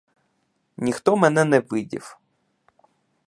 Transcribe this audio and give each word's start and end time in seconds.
Ніхто 0.77 1.17
мене 1.17 1.45
не 1.45 1.59
видів. 1.59 2.17